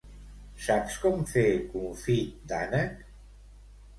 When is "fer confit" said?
1.33-2.33